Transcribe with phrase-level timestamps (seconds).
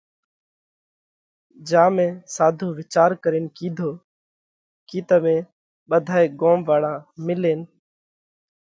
[1.67, 2.05] جيا ۾
[2.35, 3.91] ساڌُو ويچار ڪرين ڪيڌو
[4.89, 5.37] ڪي تمي
[5.89, 6.93] ٻڌائي ڳوم واۯا
[7.25, 7.59] ملينَ